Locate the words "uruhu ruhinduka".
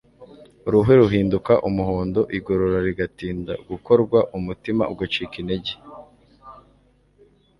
0.67-1.53